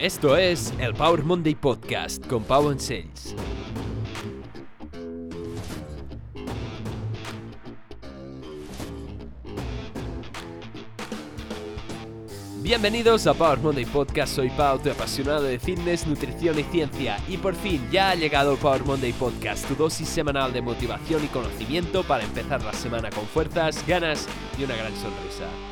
Esto 0.00 0.34
es 0.34 0.72
el 0.78 0.94
Power 0.94 1.22
Monday 1.24 1.54
Podcast 1.54 2.26
con 2.26 2.42
Pau 2.42 2.74
Sales. 2.78 3.36
Bienvenidos 12.62 13.26
a 13.26 13.34
Power 13.34 13.58
Monday 13.58 13.84
Podcast, 13.84 14.36
soy 14.36 14.48
Pau, 14.48 14.78
tu 14.78 14.90
apasionado 14.90 15.42
de 15.42 15.58
fitness, 15.58 16.06
nutrición 16.06 16.58
y 16.58 16.62
ciencia. 16.62 17.18
Y 17.28 17.36
por 17.36 17.54
fin 17.54 17.86
ya 17.92 18.12
ha 18.12 18.14
llegado 18.14 18.52
el 18.52 18.58
Power 18.58 18.82
Monday 18.84 19.12
Podcast, 19.12 19.68
tu 19.68 19.74
dosis 19.74 20.08
semanal 20.08 20.54
de 20.54 20.62
motivación 20.62 21.22
y 21.22 21.28
conocimiento 21.28 22.04
para 22.04 22.24
empezar 22.24 22.64
la 22.64 22.72
semana 22.72 23.10
con 23.10 23.26
fuerzas, 23.26 23.86
ganas 23.86 24.26
y 24.58 24.64
una 24.64 24.76
gran 24.76 24.96
sonrisa. 24.96 25.69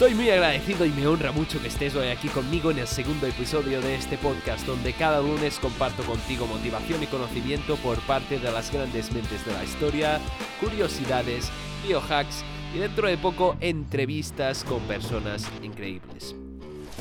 Estoy 0.00 0.14
muy 0.14 0.30
agradecido 0.30 0.86
y 0.86 0.90
me 0.92 1.06
honra 1.06 1.30
mucho 1.30 1.60
que 1.60 1.68
estés 1.68 1.94
hoy 1.94 2.08
aquí 2.08 2.28
conmigo 2.28 2.70
en 2.70 2.78
el 2.78 2.86
segundo 2.86 3.26
episodio 3.26 3.82
de 3.82 3.96
este 3.96 4.16
podcast 4.16 4.66
donde 4.66 4.94
cada 4.94 5.20
lunes 5.20 5.58
comparto 5.58 6.02
contigo 6.04 6.46
motivación 6.46 7.02
y 7.02 7.06
conocimiento 7.06 7.76
por 7.76 8.00
parte 8.06 8.38
de 8.38 8.50
las 8.50 8.72
grandes 8.72 9.12
mentes 9.12 9.44
de 9.44 9.52
la 9.52 9.62
historia, 9.62 10.18
curiosidades, 10.58 11.50
biohacks 11.86 12.42
y 12.74 12.78
dentro 12.78 13.08
de 13.08 13.18
poco 13.18 13.58
entrevistas 13.60 14.64
con 14.64 14.80
personas 14.84 15.46
increíbles. 15.62 16.34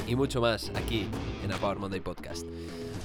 Y 0.05 0.17
mucho 0.17 0.41
más 0.41 0.69
aquí 0.75 1.07
en 1.41 1.53
A 1.53 1.57
Power 1.57 1.79
Monday 1.79 2.01
Podcast. 2.01 2.45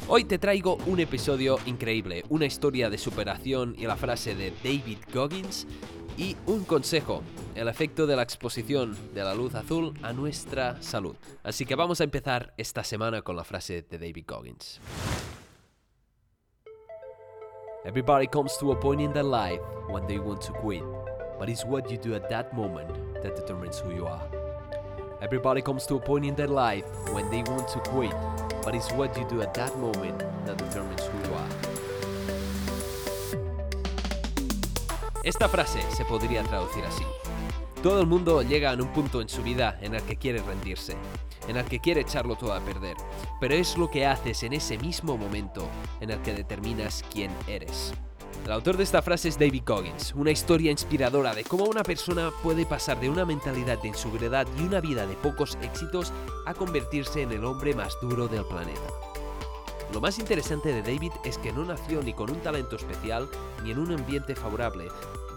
Hoy 0.09 0.25
te 0.25 0.39
traigo 0.39 0.77
un 0.87 0.99
episodio 0.99 1.61
increíble, 1.67 2.25
una 2.31 2.47
historia 2.47 2.91
de 2.91 2.99
superación 2.99 3.77
y 3.79 3.87
la 3.87 3.95
frase 3.95 4.35
de 4.35 4.53
David 4.65 4.99
Goggins 5.15 5.69
y 6.17 6.37
un 6.47 6.65
consejo, 6.65 7.23
el 7.55 7.69
efecto 7.69 8.07
de 8.07 8.17
la 8.17 8.23
exposición 8.23 8.97
de 9.15 9.25
la 9.25 9.35
luz 9.35 9.55
azul 9.55 9.95
a 10.03 10.13
nuestra 10.13 10.81
salud. 10.83 11.17
Así 11.43 11.67
que 11.67 11.75
vamos 11.75 12.01
a 12.01 12.05
empezar 12.05 12.55
esta 12.57 12.85
semana 12.85 13.23
con 13.23 13.37
la 13.37 13.45
frase 13.45 13.83
de 13.83 13.99
David 13.99 14.25
Goggins. 14.27 14.81
Everybody 17.85 18.27
comes 18.27 18.57
to 18.59 18.73
a 18.73 18.81
point 18.81 19.01
in 19.01 19.13
their 19.13 19.25
life 19.25 19.61
when 19.91 20.07
they 20.07 20.19
want 20.19 20.41
to 20.43 20.53
quit, 20.55 20.83
but 21.39 21.51
it's 21.51 21.65
what 21.67 21.91
you 21.91 21.99
do 21.99 22.15
at 22.15 22.31
that 22.31 22.55
moment 22.55 22.89
that 23.23 23.37
determines 23.37 23.79
who 23.79 23.91
you 23.91 24.07
are. 24.07 24.27
Everybody 25.21 25.61
comes 25.61 25.87
to 25.87 25.97
a 25.97 26.01
point 26.01 26.25
in 26.25 26.35
their 26.35 26.49
life 26.49 26.85
when 27.13 27.31
they 27.31 27.43
want 27.43 27.69
to 27.69 27.81
quit, 27.91 28.15
but 28.63 28.75
it's 28.75 28.91
what 28.93 29.15
you 29.19 29.27
do 29.29 29.43
at 29.43 29.53
that 29.55 29.77
moment 29.79 30.19
that 30.47 30.57
determines 30.57 31.03
who 31.03 31.19
you 31.19 31.24
are. 31.24 31.24
Esta 35.25 35.49
frase 35.49 35.81
se 35.91 36.05
podría 36.05 36.43
traducir 36.43 36.85
así. 36.85 37.03
Todo 37.83 38.03
el 38.03 38.07
mundo 38.07 38.43
llega 38.43 38.71
a 38.71 38.75
un 38.75 38.93
punto 38.93 39.23
en 39.23 39.31
su 39.31 39.43
vida 39.43 39.79
en 39.81 39.95
el 39.95 40.03
que 40.03 40.17
quiere 40.17 40.43
rendirse, 40.43 40.99
en 41.49 41.57
el 41.57 41.65
que 41.65 41.81
quiere 41.81 42.03
echarlo 42.03 42.37
todo 42.37 42.53
a 42.53 42.61
perder, 42.61 42.99
pero 43.41 43.55
es 43.55 43.79
lo 43.79 43.91
que 43.91 44.05
haces 44.05 44.43
en 44.43 44.53
ese 44.53 44.77
mismo 44.77 45.17
momento 45.17 45.67
en 46.03 46.11
el 46.11 46.21
que 46.21 46.35
determinas 46.35 47.03
quién 47.11 47.31
eres. 47.49 47.95
El 48.45 48.53
autor 48.53 48.77
de 48.77 48.85
esta 48.85 49.01
frase 49.01 49.31
es 49.31 49.39
David 49.39 49.63
Coggins, 49.65 50.13
una 50.15 50.31
historia 50.31 50.71
inspiradora 50.71 51.35
de 51.35 51.45
cómo 51.45 51.65
una 51.65 51.85
persona 51.85 52.31
puede 52.43 52.67
pasar 52.67 53.01
de 53.01 53.09
una 53.09 53.25
mentalidad 53.25 53.81
de 53.81 53.89
inseguridad 53.89 54.47
y 54.59 54.63
una 54.63 54.83
vida 54.83 55.07
de 55.07 55.15
pocos 55.15 55.57
éxitos 55.63 56.13
a 56.45 56.53
convertirse 56.53 57.23
en 57.23 57.33
el 57.33 57.47
hombre 57.47 57.75
más 57.75 57.97
duro 58.03 58.29
del 58.29 58.45
planeta. 58.45 59.14
Lo 59.93 60.01
más 60.01 60.19
interesante 60.19 60.73
de 60.73 60.83
David 60.83 61.13
es 61.25 61.39
que 61.39 61.53
no 61.53 61.65
nació 61.65 62.03
ni 62.03 62.13
con 62.13 62.31
un 62.31 62.41
talento 62.41 62.77
especial 62.77 63.29
ni 63.63 63.71
en 63.71 63.79
un 63.79 63.93
ambiente 63.93 64.35
favorable. 64.35 64.89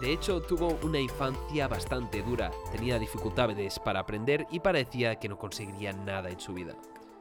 De 0.02 0.14
hecho, 0.14 0.42
tuvo 0.42 0.78
una 0.84 1.00
infancia 1.00 1.68
bastante 1.68 2.22
dura, 2.22 2.52
tenía 2.72 3.00
dificultades 3.00 3.80
para 3.80 4.02
aprender 4.02 4.46
y 4.52 4.60
parecía 4.60 5.16
que 5.16 5.30
no 5.30 5.38
conseguiría 5.38 5.94
nada 5.94 6.30
en 6.30 6.40
su 6.40 6.54
vida. 6.54 6.76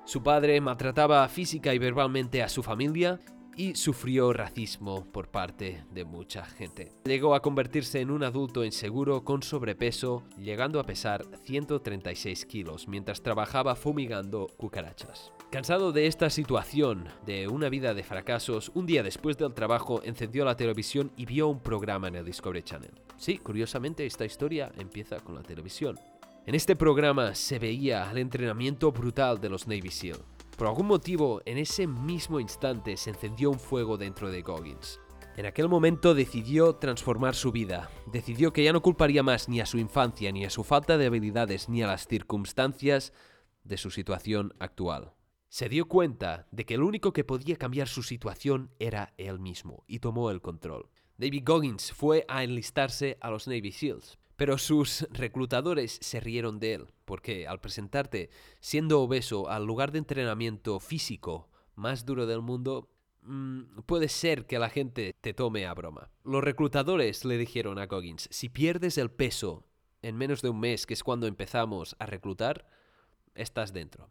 Su 0.04 0.22
padre 0.22 0.60
maltrataba 0.60 1.26
física 1.28 1.74
y 1.74 1.78
verbalmente 1.78 2.42
a 2.42 2.48
su 2.48 2.62
familia 2.62 3.18
y 3.56 3.74
sufrió 3.74 4.32
racismo 4.32 5.04
por 5.10 5.30
parte 5.30 5.84
de 5.90 6.04
mucha 6.04 6.44
gente. 6.44 6.92
Llegó 7.04 7.34
a 7.34 7.40
convertirse 7.40 8.00
en 8.00 8.10
un 8.10 8.22
adulto 8.22 8.64
inseguro 8.64 9.24
con 9.24 9.42
sobrepeso, 9.42 10.22
llegando 10.36 10.78
a 10.78 10.84
pesar 10.84 11.24
136 11.44 12.44
kilos 12.44 12.86
mientras 12.86 13.22
trabajaba 13.22 13.74
fumigando 13.74 14.46
cucarachas. 14.58 15.32
Cansado 15.50 15.92
de 15.92 16.08
esta 16.08 16.28
situación, 16.28 17.08
de 17.24 17.46
una 17.46 17.68
vida 17.68 17.94
de 17.94 18.02
fracasos, 18.02 18.72
un 18.74 18.84
día 18.84 19.04
después 19.04 19.38
del 19.38 19.54
trabajo 19.54 20.02
encendió 20.02 20.44
la 20.44 20.56
televisión 20.56 21.12
y 21.16 21.24
vio 21.24 21.46
un 21.46 21.60
programa 21.60 22.08
en 22.08 22.16
el 22.16 22.24
Discovery 22.24 22.64
Channel. 22.64 23.00
Sí, 23.16 23.38
curiosamente 23.38 24.04
esta 24.04 24.24
historia 24.24 24.72
empieza 24.76 25.20
con 25.20 25.36
la 25.36 25.42
televisión. 25.42 26.00
En 26.46 26.56
este 26.56 26.74
programa 26.74 27.34
se 27.36 27.60
veía 27.60 28.10
el 28.10 28.18
entrenamiento 28.18 28.90
brutal 28.90 29.40
de 29.40 29.48
los 29.48 29.68
Navy 29.68 29.90
SEAL. 29.90 30.18
Por 30.58 30.66
algún 30.66 30.86
motivo, 30.86 31.40
en 31.44 31.58
ese 31.58 31.86
mismo 31.86 32.40
instante 32.40 32.96
se 32.96 33.10
encendió 33.10 33.50
un 33.50 33.60
fuego 33.60 33.96
dentro 33.96 34.30
de 34.30 34.42
Goggins. 34.42 35.00
En 35.36 35.46
aquel 35.46 35.68
momento 35.68 36.14
decidió 36.14 36.74
transformar 36.74 37.36
su 37.36 37.52
vida, 37.52 37.88
decidió 38.06 38.52
que 38.52 38.64
ya 38.64 38.72
no 38.72 38.82
culparía 38.82 39.22
más 39.22 39.48
ni 39.48 39.60
a 39.60 39.66
su 39.66 39.78
infancia, 39.78 40.32
ni 40.32 40.44
a 40.44 40.50
su 40.50 40.64
falta 40.64 40.98
de 40.98 41.06
habilidades, 41.06 41.68
ni 41.68 41.82
a 41.82 41.86
las 41.86 42.08
circunstancias 42.08 43.12
de 43.62 43.76
su 43.76 43.90
situación 43.90 44.54
actual. 44.58 45.15
Se 45.48 45.68
dio 45.68 45.86
cuenta 45.86 46.46
de 46.50 46.66
que 46.66 46.74
el 46.74 46.82
único 46.82 47.12
que 47.12 47.24
podía 47.24 47.56
cambiar 47.56 47.88
su 47.88 48.02
situación 48.02 48.70
era 48.78 49.14
él 49.16 49.38
mismo 49.38 49.84
y 49.86 50.00
tomó 50.00 50.30
el 50.30 50.40
control. 50.40 50.90
David 51.18 51.44
Goggins 51.46 51.92
fue 51.92 52.24
a 52.28 52.44
enlistarse 52.44 53.16
a 53.20 53.30
los 53.30 53.46
Navy 53.46 53.72
SEALs, 53.72 54.18
pero 54.36 54.58
sus 54.58 55.06
reclutadores 55.10 55.98
se 56.02 56.20
rieron 56.20 56.58
de 56.58 56.74
él, 56.74 56.86
porque 57.04 57.46
al 57.46 57.60
presentarte 57.60 58.28
siendo 58.60 59.00
obeso 59.00 59.48
al 59.48 59.64
lugar 59.64 59.92
de 59.92 59.98
entrenamiento 59.98 60.78
físico 60.78 61.48
más 61.74 62.04
duro 62.04 62.26
del 62.26 62.42
mundo, 62.42 62.90
mm, 63.22 63.80
puede 63.86 64.08
ser 64.08 64.46
que 64.46 64.58
la 64.58 64.68
gente 64.68 65.14
te 65.20 65.32
tome 65.32 65.66
a 65.66 65.74
broma. 65.74 66.10
Los 66.24 66.44
reclutadores 66.44 67.24
le 67.24 67.38
dijeron 67.38 67.78
a 67.78 67.86
Goggins, 67.86 68.28
si 68.30 68.48
pierdes 68.48 68.98
el 68.98 69.10
peso 69.10 69.66
en 70.02 70.16
menos 70.16 70.42
de 70.42 70.50
un 70.50 70.60
mes, 70.60 70.86
que 70.86 70.94
es 70.94 71.02
cuando 71.02 71.26
empezamos 71.26 71.96
a 71.98 72.06
reclutar, 72.06 72.66
estás 73.34 73.72
dentro. 73.72 74.10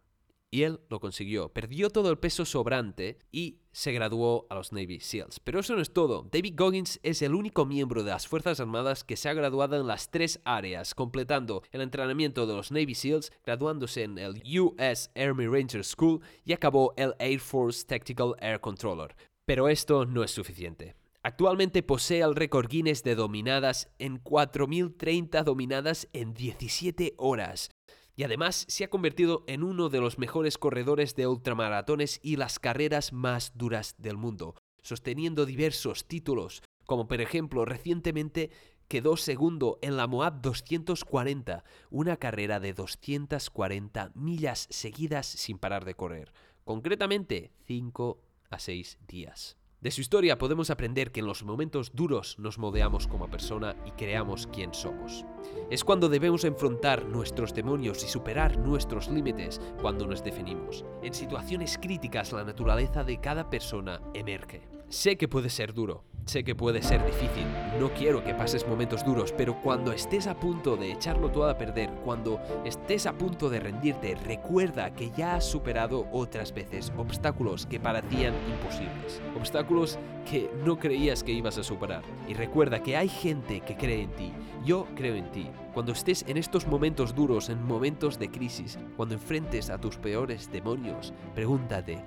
Y 0.50 0.62
él 0.62 0.80
lo 0.88 1.00
consiguió. 1.00 1.48
Perdió 1.52 1.90
todo 1.90 2.10
el 2.10 2.18
peso 2.18 2.44
sobrante 2.44 3.18
y 3.32 3.58
se 3.72 3.92
graduó 3.92 4.46
a 4.48 4.54
los 4.54 4.72
Navy 4.72 5.00
SEALs. 5.00 5.40
Pero 5.40 5.60
eso 5.60 5.74
no 5.74 5.82
es 5.82 5.92
todo. 5.92 6.28
David 6.30 6.54
Goggins 6.56 7.00
es 7.02 7.20
el 7.22 7.34
único 7.34 7.66
miembro 7.66 8.04
de 8.04 8.10
las 8.10 8.28
Fuerzas 8.28 8.60
Armadas 8.60 9.02
que 9.02 9.16
se 9.16 9.28
ha 9.28 9.34
graduado 9.34 9.78
en 9.78 9.86
las 9.86 10.10
tres 10.10 10.40
áreas, 10.44 10.94
completando 10.94 11.62
el 11.72 11.80
entrenamiento 11.80 12.46
de 12.46 12.54
los 12.54 12.70
Navy 12.70 12.94
SEALs, 12.94 13.32
graduándose 13.44 14.04
en 14.04 14.18
el 14.18 14.42
US 14.60 15.10
Army 15.16 15.46
Ranger 15.46 15.84
School 15.84 16.20
y 16.44 16.52
acabó 16.52 16.94
el 16.96 17.14
Air 17.18 17.40
Force 17.40 17.84
Tactical 17.84 18.34
Air 18.40 18.60
Controller. 18.60 19.16
Pero 19.44 19.68
esto 19.68 20.06
no 20.06 20.22
es 20.22 20.30
suficiente. 20.30 20.94
Actualmente 21.22 21.82
posee 21.82 22.20
el 22.20 22.36
récord 22.36 22.68
Guinness 22.68 23.02
de 23.02 23.16
dominadas 23.16 23.90
en 23.98 24.22
4.030 24.22 25.42
dominadas 25.42 26.08
en 26.12 26.34
17 26.34 27.14
horas 27.18 27.70
y 28.16 28.24
además 28.24 28.64
se 28.68 28.84
ha 28.84 28.90
convertido 28.90 29.44
en 29.46 29.62
uno 29.62 29.90
de 29.90 30.00
los 30.00 30.18
mejores 30.18 30.56
corredores 30.56 31.14
de 31.14 31.26
ultramaratones 31.26 32.18
y 32.22 32.36
las 32.36 32.58
carreras 32.58 33.12
más 33.12 33.52
duras 33.54 33.94
del 33.98 34.16
mundo, 34.16 34.54
sosteniendo 34.82 35.44
diversos 35.44 36.06
títulos, 36.06 36.62
como 36.86 37.06
por 37.06 37.20
ejemplo 37.20 37.66
recientemente 37.66 38.50
quedó 38.88 39.16
segundo 39.16 39.78
en 39.82 39.96
la 39.96 40.06
Moab 40.06 40.40
240, 40.40 41.64
una 41.90 42.16
carrera 42.16 42.58
de 42.58 42.72
240 42.72 44.12
millas 44.14 44.66
seguidas 44.70 45.26
sin 45.26 45.58
parar 45.58 45.84
de 45.84 45.94
correr, 45.94 46.32
concretamente 46.64 47.52
5 47.66 48.22
a 48.48 48.58
6 48.58 48.98
días. 49.06 49.56
De 49.80 49.90
su 49.90 50.00
historia 50.00 50.38
podemos 50.38 50.70
aprender 50.70 51.12
que 51.12 51.20
en 51.20 51.26
los 51.26 51.44
momentos 51.44 51.94
duros 51.94 52.38
nos 52.38 52.58
moldeamos 52.58 53.06
como 53.06 53.28
persona 53.28 53.76
y 53.84 53.90
creamos 53.92 54.48
quién 54.50 54.72
somos. 54.72 55.24
Es 55.70 55.84
cuando 55.84 56.08
debemos 56.08 56.44
enfrentar 56.44 57.04
nuestros 57.04 57.52
demonios 57.52 58.02
y 58.02 58.08
superar 58.08 58.58
nuestros 58.58 59.08
límites 59.08 59.60
cuando 59.80 60.06
nos 60.06 60.24
definimos. 60.24 60.84
En 61.02 61.12
situaciones 61.12 61.78
críticas 61.78 62.32
la 62.32 62.44
naturaleza 62.44 63.04
de 63.04 63.20
cada 63.20 63.50
persona 63.50 64.00
emerge. 64.14 64.66
Sé 64.88 65.18
que 65.18 65.28
puede 65.28 65.50
ser 65.50 65.74
duro, 65.74 66.04
sé 66.26 66.42
que 66.42 66.56
puede 66.56 66.82
ser 66.82 67.04
difícil, 67.06 67.46
no 67.78 67.92
quiero 67.94 68.24
que 68.24 68.34
pases 68.34 68.66
momentos 68.66 69.04
duros, 69.04 69.32
pero 69.32 69.60
cuando 69.62 69.92
estés 69.92 70.26
a 70.26 70.34
punto 70.34 70.76
de 70.76 70.90
echarlo 70.90 71.30
todo 71.30 71.48
a 71.48 71.56
perder, 71.56 71.88
cuando 72.04 72.40
estés 72.64 73.06
a 73.06 73.12
punto 73.12 73.48
de 73.48 73.60
rendirte, 73.60 74.16
recuerda 74.16 74.92
que 74.92 75.12
ya 75.16 75.36
has 75.36 75.44
superado 75.44 76.08
otras 76.10 76.52
veces 76.52 76.92
obstáculos 76.96 77.66
que 77.66 77.78
parecían 77.78 78.34
imposibles, 78.50 79.22
obstáculos 79.36 80.00
que 80.28 80.50
no 80.64 80.78
creías 80.78 81.22
que 81.22 81.30
ibas 81.30 81.58
a 81.58 81.62
superar. 81.62 82.02
Y 82.28 82.34
recuerda 82.34 82.82
que 82.82 82.96
hay 82.96 83.08
gente 83.08 83.60
que 83.60 83.76
cree 83.76 84.02
en 84.02 84.10
ti, 84.16 84.32
yo 84.64 84.88
creo 84.96 85.14
en 85.14 85.30
ti. 85.30 85.48
Cuando 85.74 85.92
estés 85.92 86.24
en 86.26 86.38
estos 86.38 86.66
momentos 86.66 87.14
duros, 87.14 87.50
en 87.50 87.64
momentos 87.64 88.18
de 88.18 88.32
crisis, 88.32 88.80
cuando 88.96 89.14
enfrentes 89.14 89.70
a 89.70 89.78
tus 89.78 89.96
peores 89.96 90.50
demonios, 90.50 91.12
pregúntate, 91.36 92.02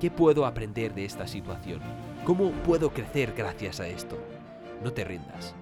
¿qué 0.00 0.10
puedo 0.10 0.44
aprender 0.44 0.92
de 0.92 1.04
esta 1.04 1.28
situación? 1.28 2.09
¿Cómo 2.24 2.52
puedo 2.64 2.92
crecer 2.92 3.32
gracias 3.34 3.80
a 3.80 3.88
esto? 3.88 4.18
No 4.84 4.92
te 4.92 5.04
rindas. 5.04 5.54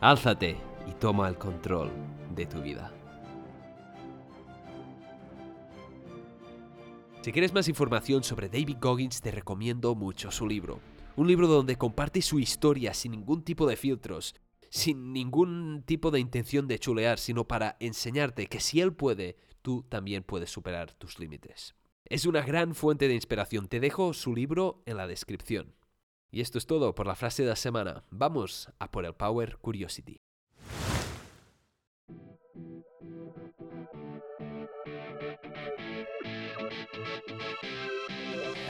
Álzate 0.00 0.56
y 0.88 0.92
toma 0.92 1.28
el 1.28 1.38
control 1.38 1.90
de 2.34 2.44
tu 2.44 2.60
vida. 2.60 2.92
Si 7.22 7.30
quieres 7.32 7.54
más 7.54 7.68
información 7.68 8.24
sobre 8.24 8.48
David 8.48 8.78
Goggins, 8.80 9.20
te 9.20 9.30
recomiendo 9.30 9.94
mucho 9.94 10.32
su 10.32 10.46
libro. 10.46 10.80
Un 11.14 11.28
libro 11.28 11.46
donde 11.46 11.76
comparte 11.76 12.20
su 12.20 12.40
historia 12.40 12.92
sin 12.92 13.12
ningún 13.12 13.42
tipo 13.42 13.66
de 13.66 13.76
filtros, 13.76 14.34
sin 14.68 15.12
ningún 15.12 15.84
tipo 15.86 16.10
de 16.10 16.18
intención 16.18 16.66
de 16.66 16.80
chulear, 16.80 17.18
sino 17.18 17.46
para 17.46 17.76
enseñarte 17.78 18.48
que 18.48 18.58
si 18.58 18.80
él 18.80 18.92
puede, 18.92 19.36
tú 19.62 19.84
también 19.88 20.24
puedes 20.24 20.50
superar 20.50 20.92
tus 20.94 21.20
límites. 21.20 21.74
Es 22.08 22.24
una 22.24 22.42
gran 22.42 22.76
fuente 22.76 23.08
de 23.08 23.14
inspiración. 23.14 23.66
Te 23.66 23.80
dejo 23.80 24.14
su 24.14 24.32
libro 24.32 24.80
en 24.86 24.96
la 24.96 25.08
descripción. 25.08 25.74
Y 26.30 26.40
esto 26.40 26.56
es 26.56 26.66
todo 26.66 26.94
por 26.94 27.08
la 27.08 27.16
frase 27.16 27.42
de 27.42 27.48
la 27.48 27.56
semana. 27.56 28.04
Vamos 28.10 28.70
a 28.78 28.92
por 28.92 29.04
el 29.04 29.14
Power 29.14 29.56
Curiosity. 29.58 30.20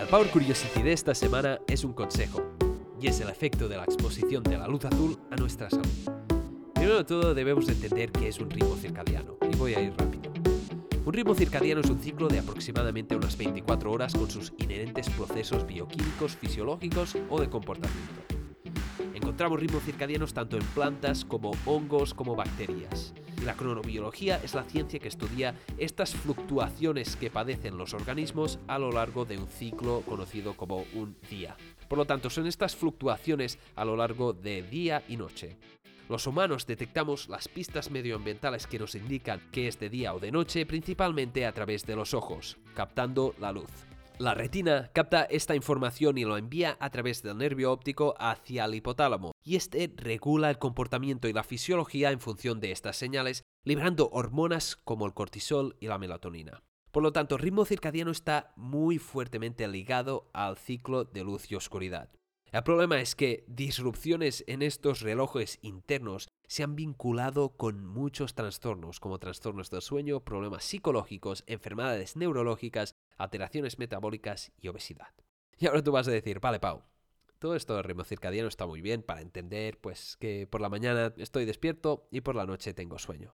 El 0.00 0.08
Power 0.08 0.30
Curiosity 0.30 0.82
de 0.82 0.92
esta 0.94 1.14
semana 1.14 1.58
es 1.66 1.84
un 1.84 1.92
consejo, 1.92 2.42
y 2.98 3.08
es 3.08 3.20
el 3.20 3.28
efecto 3.28 3.68
de 3.68 3.76
la 3.76 3.84
exposición 3.84 4.42
de 4.44 4.56
la 4.56 4.66
luz 4.66 4.86
azul 4.86 5.18
a 5.30 5.36
nuestra 5.36 5.68
salud. 5.68 5.86
Primero 6.74 6.96
de 6.98 7.04
todo 7.04 7.34
debemos 7.34 7.68
entender 7.68 8.12
que 8.12 8.28
es 8.28 8.38
un 8.38 8.48
ritmo 8.48 8.76
circadiano, 8.76 9.36
y 9.50 9.56
voy 9.56 9.74
a 9.74 9.80
ir 9.82 9.92
rápido. 9.96 10.15
Un 11.06 11.12
ritmo 11.12 11.36
circadiano 11.36 11.82
es 11.82 11.88
un 11.88 12.00
ciclo 12.00 12.26
de 12.26 12.40
aproximadamente 12.40 13.14
unas 13.14 13.36
24 13.36 13.92
horas 13.92 14.12
con 14.12 14.28
sus 14.28 14.52
inherentes 14.58 15.08
procesos 15.10 15.64
bioquímicos, 15.64 16.34
fisiológicos 16.34 17.16
o 17.30 17.40
de 17.40 17.48
comportamiento. 17.48 18.22
Encontramos 19.14 19.60
ritmos 19.60 19.84
circadianos 19.84 20.34
tanto 20.34 20.56
en 20.56 20.64
plantas 20.64 21.24
como 21.24 21.52
hongos 21.64 22.12
como 22.12 22.34
bacterias. 22.34 23.14
La 23.44 23.54
cronobiología 23.54 24.40
es 24.42 24.54
la 24.54 24.64
ciencia 24.64 24.98
que 24.98 25.08
estudia 25.08 25.54
estas 25.78 26.14
fluctuaciones 26.14 27.16
que 27.16 27.30
padecen 27.30 27.76
los 27.76 27.94
organismos 27.94 28.58
a 28.66 28.78
lo 28.78 28.90
largo 28.90 29.24
de 29.24 29.38
un 29.38 29.46
ciclo 29.46 30.02
conocido 30.06 30.56
como 30.56 30.84
un 30.94 31.16
día. 31.30 31.56
Por 31.88 31.98
lo 31.98 32.06
tanto, 32.06 32.30
son 32.30 32.46
estas 32.46 32.74
fluctuaciones 32.74 33.58
a 33.76 33.84
lo 33.84 33.96
largo 33.96 34.32
de 34.32 34.62
día 34.62 35.02
y 35.08 35.16
noche. 35.16 35.56
Los 36.08 36.26
humanos 36.26 36.66
detectamos 36.66 37.28
las 37.28 37.48
pistas 37.48 37.90
medioambientales 37.90 38.66
que 38.66 38.78
nos 38.78 38.94
indican 38.94 39.40
que 39.50 39.66
es 39.66 39.78
de 39.80 39.90
día 39.90 40.14
o 40.14 40.20
de 40.20 40.30
noche 40.30 40.64
principalmente 40.64 41.46
a 41.46 41.52
través 41.52 41.84
de 41.84 41.96
los 41.96 42.14
ojos, 42.14 42.58
captando 42.74 43.34
la 43.40 43.52
luz. 43.52 43.70
La 44.18 44.32
retina 44.32 44.90
capta 44.94 45.24
esta 45.24 45.54
información 45.54 46.16
y 46.16 46.24
lo 46.24 46.38
envía 46.38 46.78
a 46.80 46.88
través 46.88 47.22
del 47.22 47.36
nervio 47.36 47.70
óptico 47.70 48.14
hacia 48.18 48.64
el 48.64 48.74
hipotálamo, 48.74 49.32
y 49.44 49.56
este 49.56 49.92
regula 49.94 50.48
el 50.48 50.56
comportamiento 50.56 51.28
y 51.28 51.34
la 51.34 51.44
fisiología 51.44 52.12
en 52.12 52.20
función 52.20 52.58
de 52.58 52.72
estas 52.72 52.96
señales, 52.96 53.42
liberando 53.62 54.08
hormonas 54.10 54.76
como 54.76 55.04
el 55.04 55.12
cortisol 55.12 55.76
y 55.80 55.88
la 55.88 55.98
melatonina. 55.98 56.62
Por 56.92 57.02
lo 57.02 57.12
tanto, 57.12 57.34
el 57.34 57.42
ritmo 57.42 57.66
circadiano 57.66 58.10
está 58.10 58.54
muy 58.56 58.96
fuertemente 58.98 59.68
ligado 59.68 60.30
al 60.32 60.56
ciclo 60.56 61.04
de 61.04 61.22
luz 61.22 61.52
y 61.52 61.56
oscuridad. 61.56 62.08
El 62.52 62.62
problema 62.62 63.02
es 63.02 63.14
que 63.14 63.44
disrupciones 63.48 64.44
en 64.46 64.62
estos 64.62 65.02
relojes 65.02 65.58
internos 65.60 66.28
se 66.46 66.62
han 66.62 66.74
vinculado 66.74 67.50
con 67.50 67.84
muchos 67.84 68.34
trastornos, 68.34 68.98
como 68.98 69.18
trastornos 69.18 69.68
del 69.68 69.82
sueño, 69.82 70.20
problemas 70.20 70.64
psicológicos, 70.64 71.44
enfermedades 71.46 72.16
neurológicas 72.16 72.94
alteraciones 73.16 73.78
metabólicas 73.78 74.52
y 74.60 74.68
obesidad. 74.68 75.14
Y 75.58 75.66
ahora 75.66 75.82
tú 75.82 75.92
vas 75.92 76.08
a 76.08 76.12
decir, 76.12 76.40
vale, 76.40 76.60
Pau, 76.60 76.82
todo 77.38 77.54
esto 77.54 77.74
del 77.74 77.84
ritmo 77.84 78.04
circadiano 78.04 78.48
está 78.48 78.66
muy 78.66 78.80
bien 78.80 79.02
para 79.02 79.20
entender, 79.20 79.78
pues, 79.78 80.16
que 80.18 80.46
por 80.46 80.60
la 80.60 80.68
mañana 80.68 81.12
estoy 81.16 81.44
despierto 81.44 82.08
y 82.10 82.22
por 82.22 82.34
la 82.34 82.46
noche 82.46 82.74
tengo 82.74 82.98
sueño. 82.98 83.34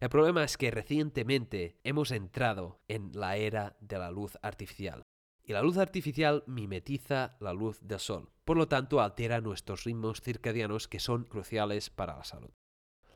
El 0.00 0.10
problema 0.10 0.44
es 0.44 0.58
que 0.58 0.70
recientemente 0.70 1.78
hemos 1.84 2.10
entrado 2.10 2.80
en 2.88 3.12
la 3.14 3.36
era 3.36 3.76
de 3.80 3.98
la 3.98 4.10
luz 4.10 4.38
artificial. 4.42 5.02
Y 5.42 5.52
la 5.52 5.62
luz 5.62 5.78
artificial 5.78 6.42
mimetiza 6.46 7.36
la 7.40 7.52
luz 7.52 7.78
del 7.80 8.00
sol, 8.00 8.30
por 8.44 8.56
lo 8.56 8.68
tanto 8.68 9.00
altera 9.00 9.40
nuestros 9.40 9.84
ritmos 9.84 10.20
circadianos 10.20 10.88
que 10.88 10.98
son 10.98 11.24
cruciales 11.24 11.88
para 11.88 12.16
la 12.16 12.24
salud. 12.24 12.50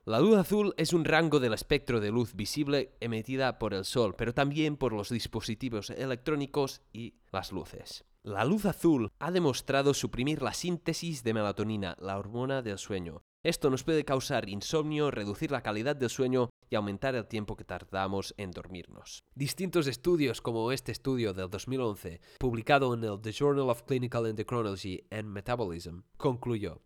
La 0.06 0.18
luz 0.18 0.38
azul 0.38 0.72
es 0.78 0.94
un 0.94 1.04
rango 1.04 1.40
del 1.40 1.52
espectro 1.52 2.00
de 2.00 2.10
luz 2.10 2.34
visible 2.34 2.96
emitida 3.00 3.58
por 3.58 3.74
el 3.74 3.84
Sol, 3.84 4.14
pero 4.16 4.32
también 4.32 4.78
por 4.78 4.94
los 4.94 5.10
dispositivos 5.10 5.90
electrónicos 5.90 6.80
y 6.90 7.16
las 7.30 7.52
luces. 7.52 8.06
La 8.22 8.46
luz 8.46 8.64
azul 8.64 9.12
ha 9.18 9.30
demostrado 9.30 9.92
suprimir 9.92 10.40
la 10.40 10.54
síntesis 10.54 11.22
de 11.22 11.34
melatonina, 11.34 11.96
la 12.00 12.18
hormona 12.18 12.62
del 12.62 12.78
sueño. 12.78 13.22
Esto 13.42 13.68
nos 13.68 13.84
puede 13.84 14.06
causar 14.06 14.48
insomnio, 14.48 15.10
reducir 15.10 15.50
la 15.50 15.62
calidad 15.62 15.96
del 15.96 16.08
sueño 16.08 16.48
y 16.70 16.76
aumentar 16.76 17.14
el 17.14 17.26
tiempo 17.26 17.56
que 17.56 17.64
tardamos 17.64 18.34
en 18.38 18.52
dormirnos. 18.52 19.22
Distintos 19.34 19.86
estudios 19.86 20.40
como 20.40 20.72
este 20.72 20.92
estudio 20.92 21.34
del 21.34 21.50
2011, 21.50 22.22
publicado 22.38 22.94
en 22.94 23.04
el 23.04 23.20
The 23.20 23.32
Journal 23.32 23.68
of 23.68 23.82
Clinical 23.82 24.26
Endocrinology 24.26 25.04
and 25.10 25.28
Metabolism, 25.28 26.00
concluyó 26.16 26.80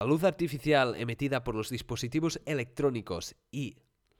la 0.00 0.06
luz 0.06 0.24
artificial 0.24 0.94
emitida 0.96 1.44
por 1.44 1.54
los 1.54 1.68
dispositivos 1.68 2.40
electrónicos 2.46 3.36
y 3.50 3.76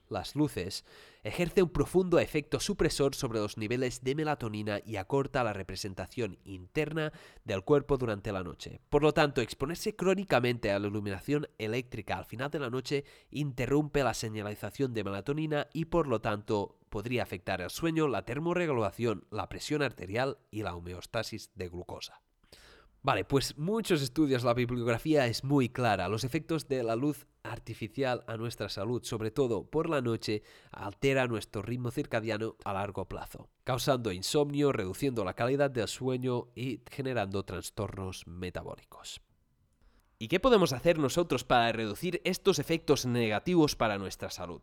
las 0.09 0.35
luces 0.35 0.85
ejerce 1.23 1.63
un 1.63 1.69
profundo 1.69 2.19
efecto 2.19 2.59
supresor 2.59 3.15
sobre 3.15 3.39
los 3.39 3.57
niveles 3.57 4.03
de 4.03 4.13
melatonina 4.13 4.79
y 4.85 4.97
acorta 4.97 5.43
la 5.43 5.53
representación 5.53 6.37
interna 6.43 7.11
del 7.45 7.63
cuerpo 7.63 7.97
durante 7.97 8.31
la 8.31 8.43
noche. 8.43 8.79
Por 8.89 9.01
lo 9.01 9.13
tanto, 9.13 9.41
exponerse 9.41 9.95
crónicamente 9.95 10.71
a 10.71 10.77
la 10.77 10.87
iluminación 10.87 11.47
eléctrica 11.57 12.15
al 12.15 12.25
final 12.25 12.51
de 12.51 12.59
la 12.59 12.69
noche 12.69 13.03
interrumpe 13.31 14.03
la 14.03 14.13
señalización 14.13 14.93
de 14.93 15.03
melatonina 15.03 15.67
y 15.73 15.85
por 15.85 16.05
lo 16.05 16.21
tanto 16.21 16.77
podría 16.89 17.23
afectar 17.23 17.59
el 17.59 17.71
sueño, 17.71 18.07
la 18.07 18.23
termorregulación, 18.23 19.25
la 19.31 19.49
presión 19.49 19.81
arterial 19.81 20.37
y 20.51 20.61
la 20.61 20.75
homeostasis 20.75 21.49
de 21.55 21.69
glucosa. 21.69 22.21
Vale, 23.03 23.25
pues 23.25 23.57
muchos 23.57 24.03
estudios, 24.03 24.43
la 24.43 24.53
bibliografía 24.53 25.25
es 25.25 25.43
muy 25.43 25.69
clara. 25.69 26.07
Los 26.07 26.23
efectos 26.23 26.67
de 26.67 26.83
la 26.83 26.95
luz 26.95 27.25
artificial 27.41 28.23
a 28.27 28.37
nuestra 28.37 28.69
salud, 28.69 29.03
sobre 29.03 29.31
todo 29.31 29.67
por 29.67 29.89
la 29.89 30.01
noche, 30.01 30.43
altera 30.71 31.25
nuestro 31.25 31.63
ritmo 31.63 31.89
circadiano 31.89 32.57
a 32.63 32.73
largo 32.73 33.07
plazo, 33.07 33.49
causando 33.63 34.11
insomnio, 34.11 34.71
reduciendo 34.71 35.25
la 35.25 35.33
calidad 35.33 35.71
del 35.71 35.87
sueño 35.87 36.49
y 36.53 36.83
generando 36.91 37.43
trastornos 37.43 38.27
metabólicos. 38.27 39.19
¿Y 40.19 40.27
qué 40.27 40.39
podemos 40.39 40.71
hacer 40.71 40.99
nosotros 40.99 41.43
para 41.43 41.71
reducir 41.71 42.21
estos 42.23 42.59
efectos 42.59 43.07
negativos 43.07 43.75
para 43.75 43.97
nuestra 43.97 44.29
salud? 44.29 44.61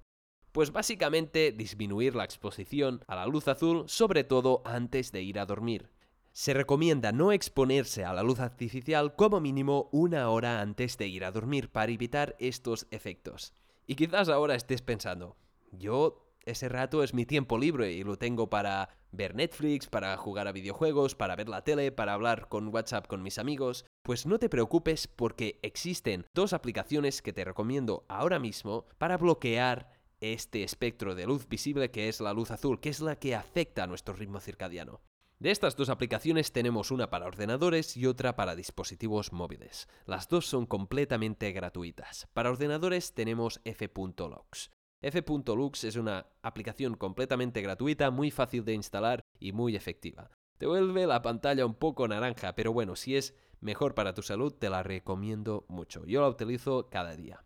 Pues 0.53 0.71
básicamente 0.71 1.51
disminuir 1.51 2.15
la 2.15 2.23
exposición 2.23 3.03
a 3.09 3.17
la 3.17 3.27
luz 3.27 3.49
azul, 3.49 3.83
sobre 3.89 4.23
todo 4.23 4.63
antes 4.65 5.11
de 5.11 5.23
ir 5.23 5.41
a 5.41 5.47
dormir. 5.47 5.91
Se 6.39 6.55
recomienda 6.55 7.11
no 7.11 7.33
exponerse 7.33 8.05
a 8.05 8.13
la 8.13 8.23
luz 8.23 8.39
artificial 8.39 9.17
como 9.17 9.41
mínimo 9.41 9.89
una 9.91 10.31
hora 10.31 10.61
antes 10.61 10.97
de 10.97 11.09
ir 11.09 11.25
a 11.25 11.33
dormir 11.33 11.69
para 11.69 11.91
evitar 11.91 12.37
estos 12.39 12.87
efectos. 12.93 13.53
Y 13.89 13.97
quizás 13.97 14.29
ahora 14.29 14.55
estés 14.55 14.81
pensando, 14.81 15.37
yo 15.73 16.31
ese 16.47 16.69
rato 16.69 17.03
es 17.03 17.13
mi 17.13 17.27
tiempo 17.27 17.59
libre 17.59 17.91
y 17.91 18.05
lo 18.05 18.19
tengo 18.19 18.49
para 18.49 18.89
ver 19.11 19.35
Netflix, 19.35 19.89
para 19.89 20.17
jugar 20.17 20.47
a 20.47 20.53
videojuegos, 20.53 21.17
para 21.17 21.35
ver 21.35 21.49
la 21.49 21.65
tele, 21.65 21.91
para 21.91 22.15
hablar 22.15 22.49
con 22.49 22.73
WhatsApp 22.73 23.09
con 23.09 23.21
mis 23.21 23.39
amigos. 23.39 23.85
Pues 24.05 24.25
no 24.25 24.39
te 24.39 24.49
preocupes 24.49 25.09
porque 25.09 25.59
existen 25.63 26.25
dos 26.35 26.53
aplicaciones 26.53 27.21
que 27.21 27.33
te 27.33 27.45
recomiendo 27.45 28.07
ahora 28.09 28.39
mismo 28.39 28.87
para 28.99 29.17
bloquear 29.17 29.91
este 30.21 30.63
espectro 30.63 31.17
de 31.17 31.27
luz 31.27 31.49
visible 31.49 31.91
que 31.91 32.09
es 32.09 32.21
la 32.21 32.33
luz 32.33 32.53
azul, 32.53 32.79
que 32.79 32.91
es 32.91 33.01
la 33.01 33.17
que 33.17 33.35
afecta 33.35 33.83
a 33.83 33.87
nuestro 33.89 34.15
ritmo 34.15 34.39
circadiano. 34.39 35.01
De 35.41 35.53
estas 35.53 35.77
dos 35.77 35.89
aplicaciones 35.89 36.51
tenemos 36.51 36.91
una 36.91 37.11
para 37.11 37.27
ordenadores 37.27 37.97
y 37.97 38.07
otra 38.07 38.35
para 38.35 38.57
dispositivos 38.57 39.33
móviles. 39.33 39.87
Las 40.05 40.29
dos 40.29 40.47
son 40.47 40.67
completamente 40.67 41.53
gratuitas. 41.53 42.29
Para 42.33 42.51
ordenadores 42.51 43.15
tenemos 43.15 43.61
f.lux. 43.65 44.73
f.lux 45.01 45.85
es 45.85 45.95
una 45.95 46.27
aplicación 46.43 46.97
completamente 46.97 47.63
gratuita, 47.63 48.11
muy 48.11 48.33
fácil 48.33 48.65
de 48.65 48.75
instalar 48.75 49.21
y 49.39 49.53
muy 49.53 49.77
efectiva. 49.77 50.29
Te 50.59 50.67
vuelve 50.67 51.07
la 51.07 51.23
pantalla 51.23 51.65
un 51.65 51.75
poco 51.75 52.09
naranja, 52.09 52.57
pero 52.57 52.73
bueno, 52.73 52.97
si 52.97 53.15
es 53.15 53.33
mejor 53.61 53.95
para 53.95 54.15
tu 54.15 54.23
salud 54.23 54.53
te 54.53 54.69
la 54.69 54.83
recomiendo 54.83 55.67
mucho. 55.69 56.05
Yo 56.05 56.21
la 56.21 56.29
utilizo 56.29 56.89
cada 56.91 57.15
día. 57.15 57.45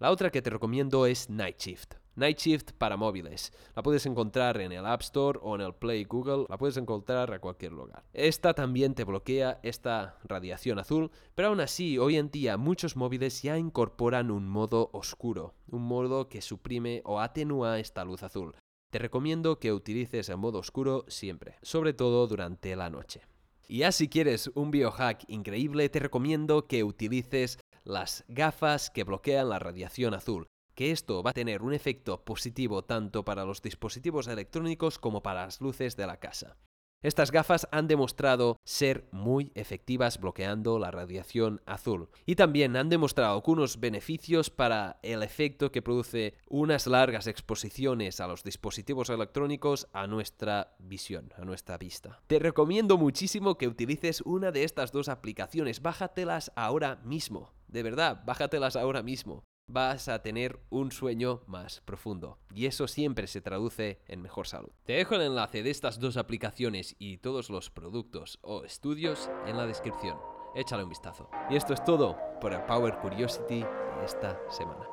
La 0.00 0.10
otra 0.10 0.30
que 0.30 0.42
te 0.42 0.50
recomiendo 0.50 1.06
es 1.06 1.30
Night 1.30 1.60
Shift. 1.60 2.01
Night 2.14 2.38
Shift 2.38 2.72
para 2.72 2.96
móviles. 2.96 3.52
La 3.74 3.82
puedes 3.82 4.04
encontrar 4.04 4.60
en 4.60 4.72
el 4.72 4.84
App 4.84 5.00
Store 5.00 5.38
o 5.42 5.54
en 5.54 5.62
el 5.62 5.74
Play 5.74 6.04
Google, 6.04 6.44
la 6.48 6.58
puedes 6.58 6.76
encontrar 6.76 7.32
a 7.32 7.40
cualquier 7.40 7.72
lugar. 7.72 8.04
Esta 8.12 8.52
también 8.54 8.94
te 8.94 9.04
bloquea 9.04 9.60
esta 9.62 10.18
radiación 10.24 10.78
azul, 10.78 11.10
pero 11.34 11.48
aún 11.48 11.60
así, 11.60 11.98
hoy 11.98 12.16
en 12.16 12.30
día 12.30 12.56
muchos 12.56 12.96
móviles 12.96 13.42
ya 13.42 13.56
incorporan 13.56 14.30
un 14.30 14.46
modo 14.48 14.90
oscuro, 14.92 15.54
un 15.68 15.82
modo 15.82 16.28
que 16.28 16.42
suprime 16.42 17.00
o 17.04 17.20
atenúa 17.20 17.78
esta 17.78 18.04
luz 18.04 18.22
azul. 18.22 18.54
Te 18.90 18.98
recomiendo 18.98 19.58
que 19.58 19.72
utilices 19.72 20.28
el 20.28 20.36
modo 20.36 20.58
oscuro 20.58 21.06
siempre, 21.08 21.56
sobre 21.62 21.94
todo 21.94 22.26
durante 22.26 22.76
la 22.76 22.90
noche. 22.90 23.22
Y 23.66 23.78
ya 23.78 23.92
si 23.92 24.08
quieres 24.08 24.50
un 24.54 24.70
biohack 24.70 25.24
increíble, 25.28 25.88
te 25.88 25.98
recomiendo 25.98 26.66
que 26.66 26.84
utilices 26.84 27.58
las 27.84 28.24
gafas 28.28 28.90
que 28.90 29.04
bloquean 29.04 29.48
la 29.48 29.58
radiación 29.58 30.12
azul 30.12 30.46
que 30.82 30.90
esto 30.90 31.22
va 31.22 31.30
a 31.30 31.32
tener 31.32 31.62
un 31.62 31.74
efecto 31.74 32.24
positivo 32.24 32.82
tanto 32.82 33.24
para 33.24 33.44
los 33.44 33.62
dispositivos 33.62 34.26
electrónicos 34.26 34.98
como 34.98 35.22
para 35.22 35.44
las 35.44 35.60
luces 35.60 35.94
de 35.96 36.08
la 36.08 36.16
casa. 36.16 36.56
Estas 37.02 37.30
gafas 37.30 37.68
han 37.70 37.86
demostrado 37.86 38.58
ser 38.64 39.08
muy 39.12 39.52
efectivas 39.54 40.18
bloqueando 40.18 40.80
la 40.80 40.90
radiación 40.90 41.60
azul 41.66 42.08
y 42.26 42.34
también 42.34 42.74
han 42.74 42.88
demostrado 42.88 43.32
algunos 43.32 43.78
beneficios 43.78 44.50
para 44.50 44.98
el 45.04 45.22
efecto 45.22 45.70
que 45.70 45.82
produce 45.82 46.34
unas 46.48 46.88
largas 46.88 47.28
exposiciones 47.28 48.18
a 48.20 48.26
los 48.26 48.42
dispositivos 48.42 49.08
electrónicos 49.08 49.86
a 49.92 50.08
nuestra 50.08 50.74
visión, 50.80 51.32
a 51.36 51.44
nuestra 51.44 51.78
vista. 51.78 52.20
Te 52.26 52.40
recomiendo 52.40 52.98
muchísimo 52.98 53.56
que 53.56 53.68
utilices 53.68 54.20
una 54.22 54.50
de 54.50 54.64
estas 54.64 54.90
dos 54.90 55.08
aplicaciones, 55.08 55.80
bájatelas 55.80 56.50
ahora 56.56 56.96
mismo. 57.04 57.52
De 57.68 57.84
verdad, 57.84 58.24
bájatelas 58.26 58.74
ahora 58.74 59.04
mismo 59.04 59.44
vas 59.72 60.08
a 60.08 60.22
tener 60.22 60.60
un 60.70 60.92
sueño 60.92 61.42
más 61.46 61.80
profundo. 61.80 62.38
Y 62.54 62.66
eso 62.66 62.86
siempre 62.86 63.26
se 63.26 63.40
traduce 63.40 64.00
en 64.06 64.20
mejor 64.20 64.46
salud. 64.46 64.70
Te 64.84 64.94
dejo 64.94 65.14
el 65.14 65.22
enlace 65.22 65.62
de 65.62 65.70
estas 65.70 65.98
dos 65.98 66.16
aplicaciones 66.16 66.94
y 66.98 67.18
todos 67.18 67.48
los 67.48 67.70
productos 67.70 68.38
o 68.42 68.64
estudios 68.64 69.30
en 69.46 69.56
la 69.56 69.66
descripción. 69.66 70.18
Échale 70.54 70.82
un 70.82 70.90
vistazo. 70.90 71.30
Y 71.48 71.56
esto 71.56 71.72
es 71.72 71.82
todo 71.84 72.18
por 72.40 72.52
el 72.52 72.62
Power 72.64 72.98
Curiosity 72.98 73.60
de 73.60 74.04
esta 74.04 74.38
semana. 74.50 74.86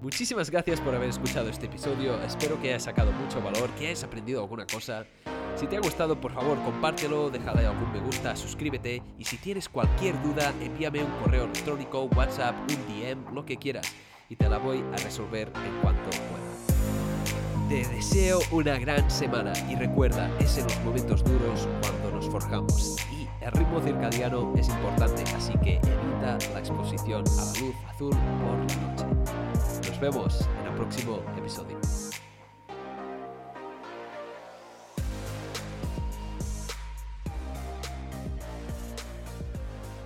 Muchísimas 0.00 0.50
gracias 0.50 0.80
por 0.80 0.94
haber 0.94 1.08
escuchado 1.08 1.48
este 1.48 1.66
episodio. 1.66 2.20
Espero 2.22 2.60
que 2.60 2.68
hayas 2.68 2.82
sacado 2.82 3.10
mucho 3.12 3.40
valor, 3.40 3.70
que 3.70 3.86
hayas 3.86 4.04
aprendido 4.04 4.42
alguna 4.42 4.66
cosa. 4.66 5.06
Si 5.56 5.66
te 5.68 5.76
ha 5.76 5.80
gustado, 5.80 6.20
por 6.20 6.32
favor, 6.32 6.58
compártelo, 6.64 7.30
déjale 7.30 7.66
algún 7.66 7.92
me 7.92 8.00
gusta, 8.00 8.34
suscríbete 8.34 9.02
y 9.18 9.24
si 9.24 9.36
tienes 9.36 9.68
cualquier 9.68 10.20
duda, 10.22 10.52
envíame 10.60 11.04
un 11.04 11.10
correo 11.22 11.44
electrónico, 11.44 12.02
WhatsApp, 12.16 12.56
un 12.60 12.86
DM, 12.86 13.32
lo 13.34 13.44
que 13.44 13.56
quieras 13.56 13.86
y 14.28 14.36
te 14.36 14.48
la 14.48 14.58
voy 14.58 14.82
a 14.92 14.96
resolver 14.96 15.48
en 15.48 15.80
cuanto 15.80 16.10
pueda. 16.10 17.68
Te 17.68 17.88
deseo 17.94 18.40
una 18.50 18.78
gran 18.78 19.08
semana 19.10 19.52
y 19.70 19.76
recuerda, 19.76 20.28
es 20.38 20.58
en 20.58 20.64
los 20.64 20.78
momentos 20.80 21.24
duros 21.24 21.68
cuando 21.80 22.10
nos 22.16 22.28
forjamos 22.28 22.96
y 23.12 23.28
el 23.44 23.52
ritmo 23.52 23.80
circadiano 23.80 24.52
es 24.56 24.68
importante, 24.68 25.22
así 25.36 25.52
que 25.62 25.76
evita 25.76 26.38
la 26.52 26.58
exposición 26.58 27.24
a 27.26 27.44
la 27.44 27.60
luz 27.60 27.74
azul 27.88 28.10
por 28.10 28.58
la 28.58 28.88
noche. 28.88 29.88
Nos 29.88 30.00
vemos 30.00 30.48
en 30.60 30.66
el 30.66 30.74
próximo 30.74 31.20
episodio. 31.38 31.83